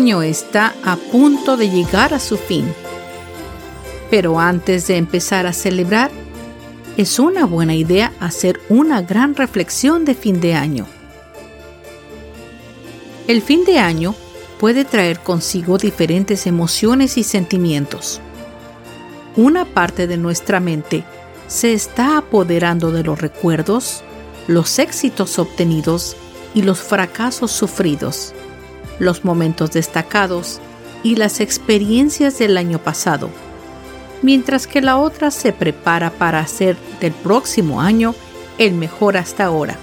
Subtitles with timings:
[0.00, 2.64] Año está a punto de llegar a su fin.
[4.10, 6.10] Pero antes de empezar a celebrar,
[6.96, 10.86] es una buena idea hacer una gran reflexión de fin de año.
[13.28, 14.14] El fin de año
[14.58, 18.22] puede traer consigo diferentes emociones y sentimientos.
[19.36, 21.04] Una parte de nuestra mente
[21.46, 24.02] se está apoderando de los recuerdos,
[24.46, 26.16] los éxitos obtenidos
[26.54, 28.32] y los fracasos sufridos
[29.00, 30.60] los momentos destacados
[31.02, 33.30] y las experiencias del año pasado,
[34.22, 38.14] mientras que la otra se prepara para hacer del próximo año
[38.58, 39.76] el mejor hasta ahora.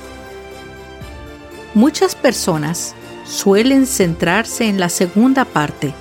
[1.73, 5.93] Muchas personas suelen centrarse en la segunda parte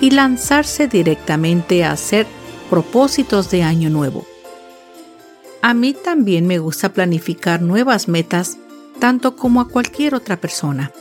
[0.00, 2.26] y lanzarse directamente a hacer
[2.68, 4.24] propósitos de año nuevo.
[5.62, 8.58] A mí también me gusta planificar nuevas metas
[8.98, 10.92] tanto como a cualquier otra persona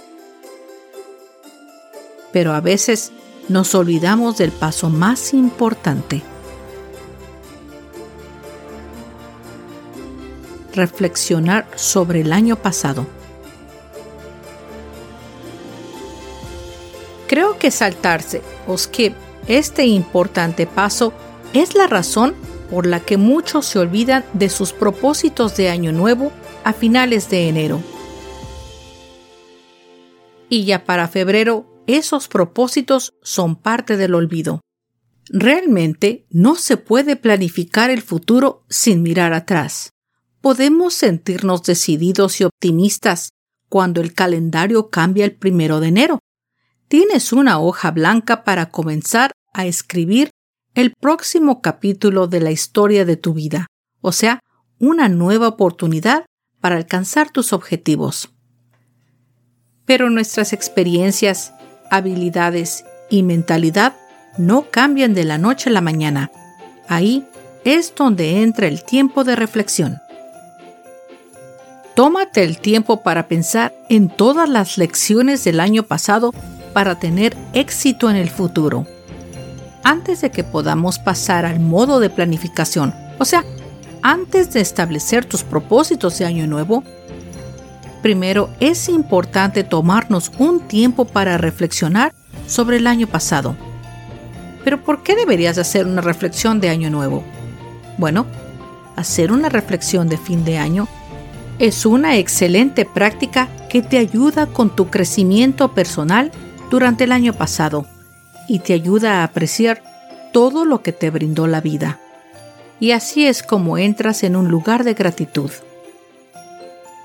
[2.31, 3.11] pero a veces
[3.47, 6.21] nos olvidamos del paso más importante.
[10.73, 13.07] Reflexionar sobre el año pasado.
[17.27, 19.13] Creo que saltarse o skip
[19.47, 21.13] este importante paso
[21.53, 22.35] es la razón
[22.69, 26.31] por la que muchos se olvidan de sus propósitos de año nuevo
[26.63, 27.81] a finales de enero.
[30.49, 31.65] Y ya para febrero
[31.97, 34.61] esos propósitos son parte del olvido.
[35.29, 39.91] Realmente no se puede planificar el futuro sin mirar atrás.
[40.41, 43.29] Podemos sentirnos decididos y optimistas
[43.69, 46.19] cuando el calendario cambia el primero de enero.
[46.87, 50.29] Tienes una hoja blanca para comenzar a escribir
[50.73, 53.67] el próximo capítulo de la historia de tu vida,
[54.01, 54.39] o sea,
[54.79, 56.25] una nueva oportunidad
[56.61, 58.33] para alcanzar tus objetivos.
[59.85, 61.53] Pero nuestras experiencias
[61.89, 63.93] habilidades y mentalidad
[64.37, 66.31] no cambian de la noche a la mañana.
[66.87, 67.25] Ahí
[67.65, 69.99] es donde entra el tiempo de reflexión.
[71.95, 76.33] Tómate el tiempo para pensar en todas las lecciones del año pasado
[76.73, 78.85] para tener éxito en el futuro.
[79.83, 83.43] Antes de que podamos pasar al modo de planificación, o sea,
[84.01, 86.83] antes de establecer tus propósitos de año nuevo,
[88.01, 92.13] Primero, es importante tomarnos un tiempo para reflexionar
[92.47, 93.55] sobre el año pasado.
[94.63, 97.23] Pero ¿por qué deberías hacer una reflexión de año nuevo?
[97.97, 98.25] Bueno,
[98.95, 100.87] hacer una reflexión de fin de año
[101.59, 106.31] es una excelente práctica que te ayuda con tu crecimiento personal
[106.69, 107.85] durante el año pasado
[108.47, 109.83] y te ayuda a apreciar
[110.31, 111.99] todo lo que te brindó la vida.
[112.79, 115.51] Y así es como entras en un lugar de gratitud.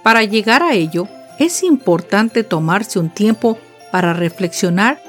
[0.04, 3.58] Para llegar a ello, es importante tomarse un tiempo
[3.90, 5.00] para reflexionar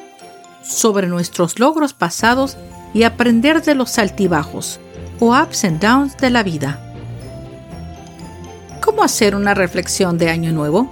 [0.63, 2.57] sobre nuestros logros pasados
[2.93, 4.79] y aprender de los altibajos
[5.19, 6.79] o ups and downs de la vida.
[8.79, 10.89] ¿Cómo hacer una reflexión de año nuevo?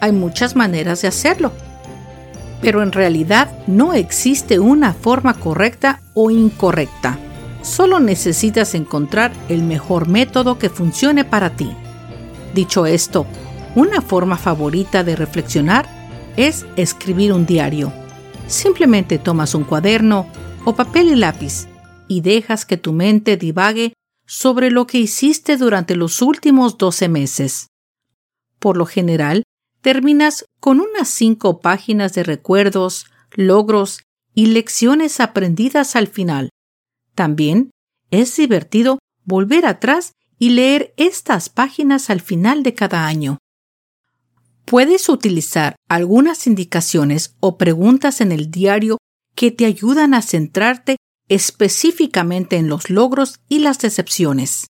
[0.00, 1.50] Hay muchas maneras de hacerlo,
[2.62, 7.18] pero en realidad no existe una forma correcta o incorrecta.
[7.62, 11.74] Solo necesitas encontrar el mejor método que funcione para ti.
[12.54, 13.26] Dicho esto,
[13.74, 15.86] una forma favorita de reflexionar
[16.36, 17.92] es escribir un diario.
[18.46, 20.26] Simplemente tomas un cuaderno
[20.64, 21.68] o papel y lápiz
[22.08, 23.92] y dejas que tu mente divague
[24.26, 27.68] sobre lo que hiciste durante los últimos 12 meses.
[28.58, 29.44] Por lo general,
[29.80, 34.02] terminas con unas cinco páginas de recuerdos, logros
[34.34, 36.50] y lecciones aprendidas al final.
[37.14, 37.70] También
[38.10, 43.38] es divertido volver atrás y leer estas páginas al final de cada año.
[44.64, 48.96] Puedes utilizar algunas indicaciones o preguntas en el diario
[49.36, 50.96] que te ayudan a centrarte
[51.28, 54.68] específicamente en los logros y las decepciones,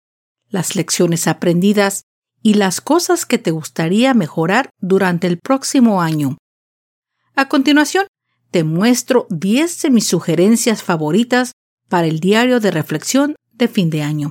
[0.49, 2.05] las lecciones aprendidas
[2.43, 6.39] y las cosas que te gustaría mejorar durante el próximo año.
[7.35, 8.07] A continuación,
[8.53, 11.53] te muestro 10 de mis sugerencias favoritas
[11.89, 14.31] para el diario de reflexión de fin de año.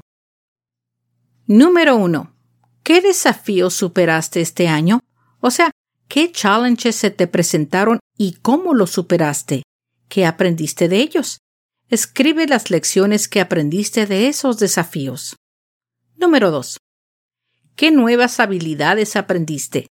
[1.47, 2.33] Número 1.
[2.81, 5.01] ¿Qué desafíos superaste este año?
[5.41, 5.69] O sea,
[6.07, 9.61] ¿qué challenges se te presentaron y cómo los superaste?
[10.09, 11.37] ¿Qué aprendiste de ellos?
[11.87, 15.35] Escribe las lecciones que aprendiste de esos desafíos.
[16.15, 16.79] Número 2.
[17.75, 19.85] ¿Qué nuevas habilidades aprendiste?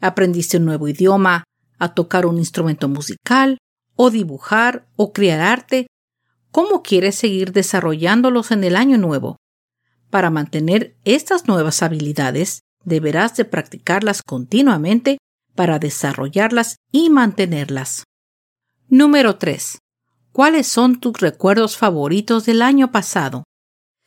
[0.00, 1.44] ¿Aprendiste un nuevo idioma,
[1.78, 3.58] a tocar un instrumento musical,
[3.96, 5.88] o dibujar, o crear arte?
[6.50, 9.36] ¿Cómo quieres seguir desarrollándolos en el año nuevo?
[10.16, 15.18] Para mantener estas nuevas habilidades, deberás de practicarlas continuamente
[15.54, 18.04] para desarrollarlas y mantenerlas.
[18.88, 19.76] Número 3.
[20.32, 23.44] ¿Cuáles son tus recuerdos favoritos del año pasado?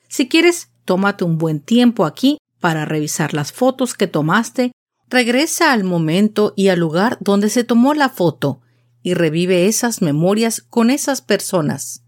[0.08, 4.72] Si quieres, tómate un buen tiempo aquí para revisar las fotos que tomaste,
[5.10, 8.62] regresa al momento y al lugar donde se tomó la foto
[9.04, 12.02] y revive esas memorias con esas personas.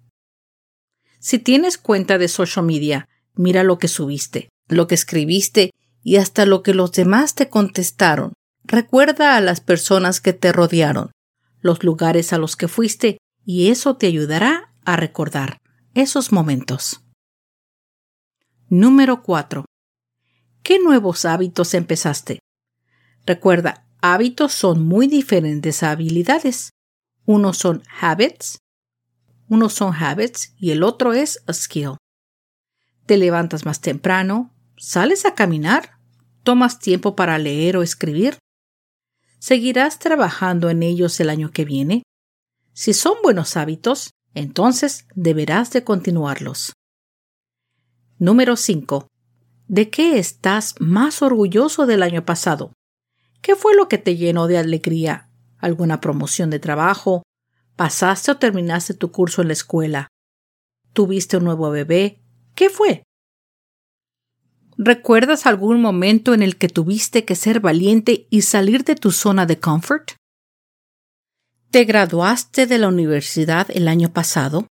[1.19, 5.71] Si tienes cuenta de social media, mira lo que subiste, lo que escribiste
[6.03, 8.33] y hasta lo que los demás te contestaron.
[8.63, 11.11] Recuerda a las personas que te rodearon,
[11.61, 15.57] los lugares a los que fuiste y eso te ayudará a recordar
[15.93, 17.01] esos momentos.
[18.69, 19.65] Número 4.
[20.63, 22.39] ¿Qué nuevos hábitos empezaste?
[23.25, 26.71] Recuerda, hábitos son muy diferentes a habilidades.
[27.25, 28.59] Unos son habits,
[29.47, 31.97] unos son habits y el otro es skill.
[33.11, 35.97] Te levantas más temprano, sales a caminar,
[36.43, 38.37] tomas tiempo para leer o escribir.
[39.37, 42.03] ¿Seguirás trabajando en ellos el año que viene?
[42.71, 46.71] Si son buenos hábitos, entonces deberás de continuarlos.
[48.17, 49.09] Número 5.
[49.67, 52.71] ¿De qué estás más orgulloso del año pasado?
[53.41, 55.27] ¿Qué fue lo que te llenó de alegría?
[55.57, 57.23] ¿Alguna promoción de trabajo?
[57.75, 60.07] ¿Pasaste o terminaste tu curso en la escuela?
[60.93, 62.20] ¿Tuviste un nuevo bebé?
[62.55, 63.03] ¿Qué fue?
[64.77, 69.45] ¿Recuerdas algún momento en el que tuviste que ser valiente y salir de tu zona
[69.45, 70.13] de confort?
[71.69, 74.67] ¿Te graduaste de la universidad el año pasado?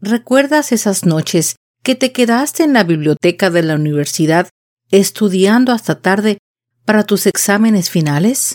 [0.00, 4.50] ¿Recuerdas esas noches que te quedaste en la biblioteca de la universidad
[4.90, 6.38] estudiando hasta tarde
[6.84, 8.54] para tus exámenes finales?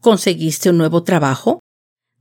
[0.00, 1.60] ¿Conseguiste un nuevo trabajo?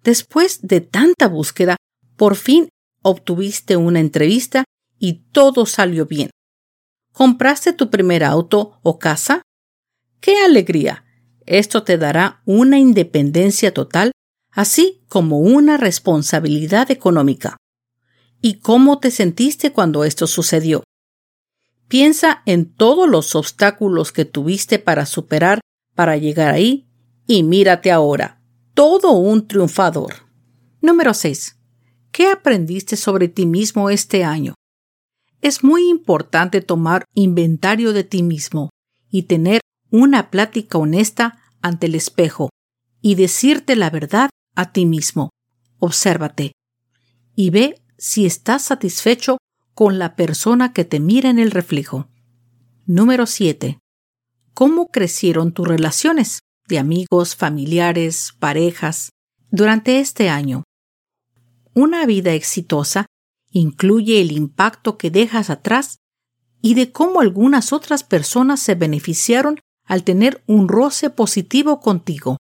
[0.04, 1.75] Después de tanta búsqueda,
[2.16, 2.69] por fin
[3.01, 4.63] obtuviste una entrevista
[5.06, 6.31] y todo salió bien.
[7.13, 9.44] ¿Compraste tu primer auto o casa?
[10.19, 11.06] ¡Qué alegría!
[11.46, 14.12] Esto te dará una independencia total
[14.52, 17.56] así como una responsabilidad económica.
[18.42, 20.84] ¿Y cómo te sentiste cuando esto sucedió?
[21.88, 25.60] Piensa en todos los obstáculos que tuviste para superar
[25.94, 26.88] para llegar ahí
[27.28, 28.42] y mírate ahora,
[28.74, 30.25] todo un triunfador.
[30.81, 31.57] Número 6.
[32.12, 34.56] ¿Qué aprendiste sobre ti mismo este año?
[35.45, 38.71] Es muy importante tomar inventario de ti mismo
[39.11, 39.61] y tener
[39.92, 42.49] una plática honesta ante el espejo
[42.99, 45.30] y decirte la verdad a ti mismo.
[45.78, 46.54] Obsérvate
[47.35, 49.37] y ve si estás satisfecho
[49.75, 52.09] con la persona que te mira en el reflejo.
[52.87, 53.78] Número 7.
[54.56, 59.11] ¿Cómo crecieron tus relaciones de amigos, familiares, parejas
[59.52, 60.64] durante este año?
[61.75, 63.06] Una vida exitosa
[63.56, 66.00] incluye el impacto que dejas atrás
[66.62, 72.35] y de cómo algunas otras personas se beneficiaron al tener un roce positivo contigo.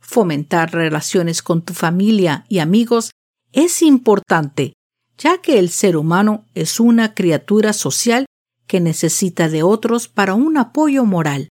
[0.00, 3.12] Fomentar relaciones con tu familia y amigos
[3.52, 4.72] es importante,
[5.16, 8.26] ya que el ser humano es una criatura social
[8.66, 11.50] que necesita de otros para un apoyo moral.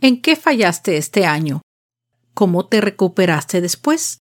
[0.00, 1.60] ¿En qué fallaste este año?
[2.32, 4.20] ¿Cómo te recuperaste después?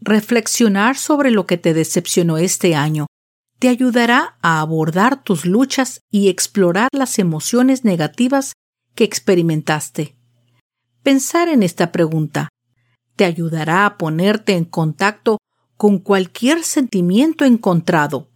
[0.00, 3.06] Reflexionar sobre lo que te decepcionó este año
[3.58, 8.52] te ayudará a abordar tus luchas y explorar las emociones negativas
[8.94, 10.16] que experimentaste.
[11.02, 12.48] Pensar en esta pregunta
[13.16, 15.38] te ayudará a ponerte en contacto
[15.76, 18.28] con cualquier sentimiento encontrado,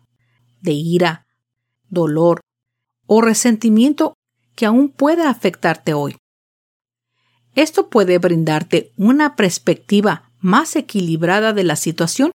[0.61, 1.27] de ira,
[1.89, 2.41] dolor
[3.07, 4.15] o resentimiento
[4.57, 6.17] que aún pueda afectarte hoy.
[7.55, 12.33] Esto puede brindarte una perspectiva más equilibrada de la situación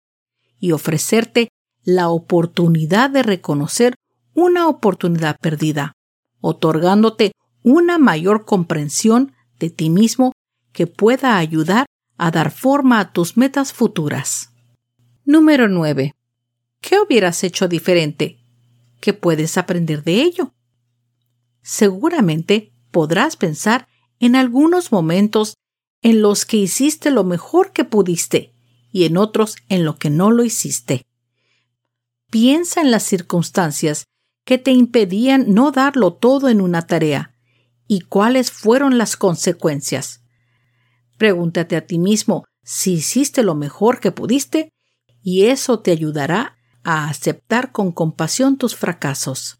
[0.59, 1.49] y ofrecerte
[1.83, 3.95] la oportunidad de reconocer
[4.33, 5.93] una oportunidad perdida,
[6.39, 7.31] otorgándote
[7.63, 10.33] una mayor comprensión de ti mismo
[10.71, 11.85] que pueda ayudar
[12.17, 14.51] a dar forma a tus metas futuras.
[15.25, 16.13] Número 9.
[16.81, 18.39] ¿Qué hubieras hecho diferente?
[18.99, 20.53] ¿Qué puedes aprender de ello?
[21.61, 23.87] Seguramente podrás pensar
[24.19, 25.55] en algunos momentos
[26.03, 28.53] en los que hiciste lo mejor que pudiste
[28.91, 31.05] y en otros en lo que no lo hiciste.
[32.29, 34.05] Piensa en las circunstancias
[34.45, 37.33] que te impedían no darlo todo en una tarea
[37.87, 40.21] y cuáles fueron las consecuencias.
[41.17, 44.69] Pregúntate a ti mismo si hiciste lo mejor que pudiste
[45.21, 49.59] y eso te ayudará a aceptar con compasión tus fracasos.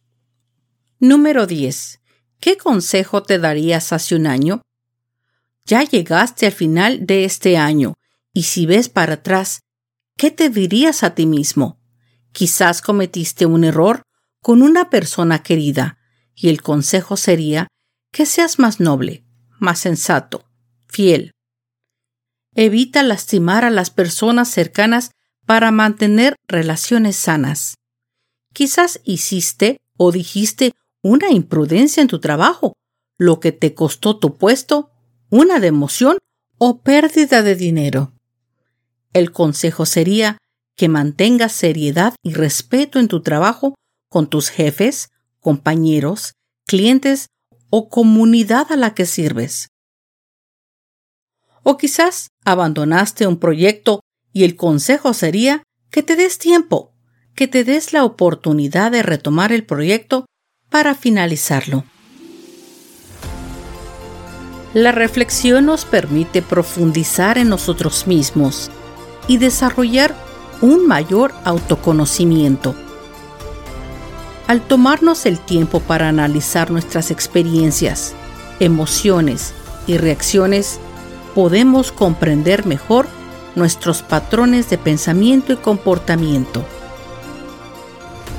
[1.00, 2.02] Número 10.
[2.42, 4.62] ¿Qué consejo te darías hace un año?
[5.66, 7.94] Ya llegaste al final de este año
[8.34, 9.62] y si ves para atrás,
[10.18, 11.80] ¿qué te dirías a ti mismo?
[12.32, 14.04] Quizás cometiste un error
[14.42, 16.00] con una persona querida
[16.36, 17.68] y el consejo sería
[18.12, 19.26] que seas más noble,
[19.60, 20.46] más sensato,
[20.88, 21.32] fiel.
[22.56, 25.12] Evita lastimar a las personas cercanas
[25.46, 27.76] para mantener relaciones sanas.
[28.54, 32.74] Quizás hiciste o dijiste una imprudencia en tu trabajo,
[33.18, 34.92] lo que te costó tu puesto,
[35.34, 36.20] una democión
[36.60, 38.14] o pérdida de dinero.
[39.14, 40.38] El consejo sería
[40.76, 43.74] que mantengas seriedad y respeto en tu trabajo
[44.10, 45.10] con tus jefes,
[45.40, 46.34] compañeros,
[46.68, 47.30] clientes
[47.72, 49.70] o comunidad a la que sirves.
[51.64, 54.02] O quizás abandonaste un proyecto
[54.34, 56.94] y el consejo sería que te des tiempo,
[57.34, 60.28] que te des la oportunidad de retomar el proyecto
[60.70, 61.86] para finalizarlo.
[64.74, 68.72] La reflexión nos permite profundizar en nosotros mismos
[69.28, 70.16] y desarrollar
[70.62, 72.74] un mayor autoconocimiento.
[74.48, 78.16] Al tomarnos el tiempo para analizar nuestras experiencias,
[78.60, 79.54] emociones
[79.86, 80.80] y reacciones,
[81.36, 83.08] podemos comprender mejor
[83.56, 86.66] nuestros patrones de pensamiento y comportamiento.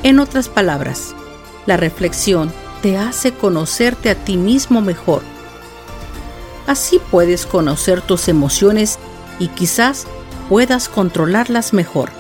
[0.02, 1.14] En otras palabras,
[1.66, 5.33] la reflexión te hace conocerte a ti mismo mejor.
[6.66, 8.99] Así puedes conocer tus emociones
[9.38, 10.06] y quizás
[10.49, 12.11] puedas controlarlas mejor.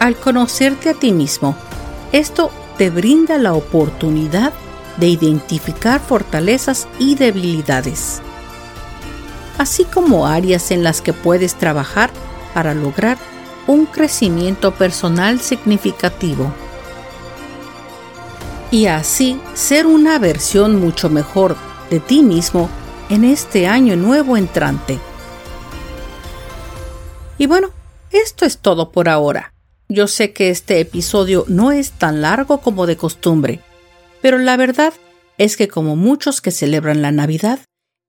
[0.00, 1.56] Al conocerte a ti mismo,
[2.12, 4.52] esto te brinda la oportunidad
[4.96, 8.22] de identificar fortalezas y debilidades
[9.58, 12.10] así como áreas en las que puedes trabajar
[12.54, 13.18] para lograr
[13.66, 16.50] un crecimiento personal significativo.
[18.70, 21.56] Y así ser una versión mucho mejor
[21.90, 22.68] de ti mismo
[23.10, 24.98] en este año nuevo entrante.
[27.38, 27.70] Y bueno,
[28.10, 29.52] esto es todo por ahora.
[29.88, 33.60] Yo sé que este episodio no es tan largo como de costumbre,
[34.20, 34.92] pero la verdad
[35.38, 37.60] es que como muchos que celebran la Navidad,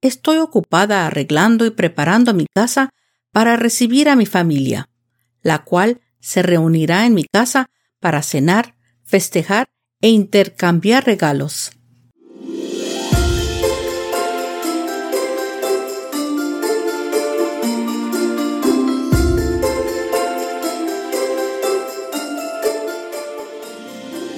[0.01, 2.91] Estoy ocupada arreglando y preparando mi casa
[3.31, 4.89] para recibir a mi familia,
[5.41, 7.69] la cual se reunirá en mi casa
[7.99, 9.69] para cenar, festejar
[10.01, 11.71] e intercambiar regalos.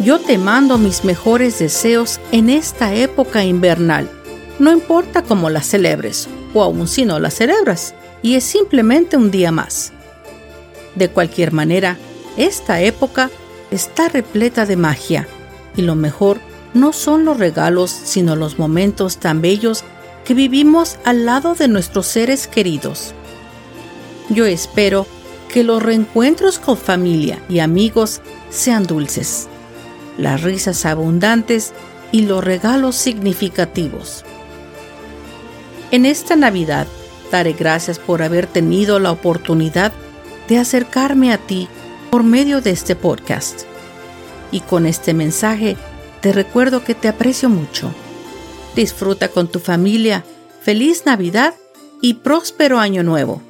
[0.03, 4.09] Yo te mando mis mejores deseos en esta época invernal
[4.61, 9.31] no importa cómo la celebres, o aún si no la celebras, y es simplemente un
[9.31, 9.91] día más.
[10.93, 11.97] De cualquier manera,
[12.37, 13.31] esta época
[13.71, 15.27] está repleta de magia,
[15.75, 16.39] y lo mejor
[16.75, 19.83] no son los regalos, sino los momentos tan bellos
[20.25, 23.15] que vivimos al lado de nuestros seres queridos.
[24.29, 25.07] Yo espero
[25.51, 29.47] que los reencuentros con familia y amigos sean dulces,
[30.21, 31.73] las risas abundantes
[32.11, 34.23] y los regalos significativos.
[35.89, 36.87] En esta Navidad
[37.31, 39.91] daré gracias por haber tenido la oportunidad
[40.47, 41.67] de acercarme a ti
[42.09, 43.63] por medio de este podcast.
[44.51, 45.75] Y con este mensaje
[46.21, 47.91] te recuerdo que te aprecio mucho.
[48.75, 50.23] Disfruta con tu familia,
[50.61, 51.55] feliz Navidad
[52.01, 53.41] y próspero año nuevo.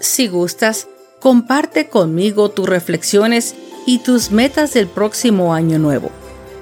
[0.00, 0.88] Si gustas,
[1.20, 3.54] comparte conmigo tus reflexiones
[3.86, 6.10] y tus metas del próximo año nuevo.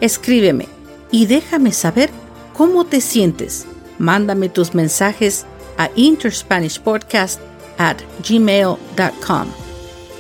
[0.01, 0.69] Escríbeme
[1.11, 2.11] y déjame saber
[2.57, 3.67] ¿Cómo te sientes?
[3.99, 5.45] Mándame tus mensajes
[5.77, 7.39] a interspanishpodcast
[7.77, 9.47] at gmail.com.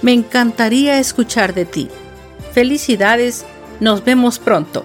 [0.02, 1.88] Me encantaría escuchar de ti.
[2.52, 3.46] Felicidades,
[3.80, 4.84] nos vemos pronto.